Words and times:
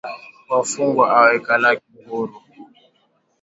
Wafungwa 0.49 1.05
awaikalaki 1.15 1.91
huuru 2.05 2.35